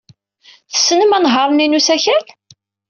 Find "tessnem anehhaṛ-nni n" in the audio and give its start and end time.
0.73-1.77